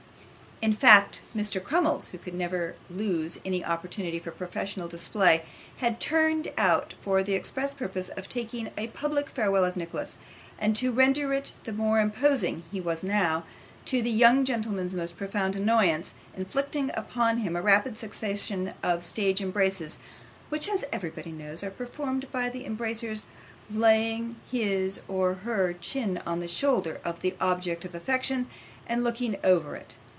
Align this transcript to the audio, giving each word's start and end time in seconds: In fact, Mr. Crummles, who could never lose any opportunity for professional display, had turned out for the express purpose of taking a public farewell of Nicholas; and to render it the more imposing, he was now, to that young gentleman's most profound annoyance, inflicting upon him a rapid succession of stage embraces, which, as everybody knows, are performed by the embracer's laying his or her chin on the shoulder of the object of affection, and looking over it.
In 0.63 0.73
fact, 0.73 1.21
Mr. 1.35 1.59
Crummles, 1.63 2.09
who 2.09 2.19
could 2.19 2.35
never 2.35 2.75
lose 2.87 3.39
any 3.43 3.65
opportunity 3.65 4.19
for 4.19 4.29
professional 4.29 4.87
display, 4.87 5.43
had 5.77 5.99
turned 5.99 6.49
out 6.55 6.93
for 7.01 7.23
the 7.23 7.33
express 7.33 7.73
purpose 7.73 8.09
of 8.09 8.29
taking 8.29 8.69
a 8.77 8.85
public 8.89 9.27
farewell 9.31 9.65
of 9.65 9.75
Nicholas; 9.75 10.19
and 10.59 10.75
to 10.75 10.91
render 10.91 11.33
it 11.33 11.53
the 11.63 11.73
more 11.73 11.99
imposing, 11.99 12.61
he 12.71 12.79
was 12.79 13.03
now, 13.03 13.43
to 13.85 14.03
that 14.03 14.09
young 14.09 14.45
gentleman's 14.45 14.93
most 14.93 15.17
profound 15.17 15.55
annoyance, 15.55 16.13
inflicting 16.37 16.91
upon 16.93 17.39
him 17.39 17.55
a 17.55 17.61
rapid 17.63 17.97
succession 17.97 18.75
of 18.83 19.03
stage 19.03 19.41
embraces, 19.41 19.97
which, 20.49 20.69
as 20.69 20.85
everybody 20.93 21.31
knows, 21.31 21.63
are 21.63 21.71
performed 21.71 22.31
by 22.31 22.49
the 22.49 22.65
embracer's 22.65 23.23
laying 23.71 24.35
his 24.51 25.01
or 25.07 25.33
her 25.33 25.73
chin 25.73 26.21
on 26.27 26.39
the 26.39 26.47
shoulder 26.47 27.01
of 27.03 27.21
the 27.21 27.35
object 27.41 27.83
of 27.83 27.95
affection, 27.95 28.47
and 28.85 29.03
looking 29.03 29.39
over 29.43 29.75
it. 29.75 29.95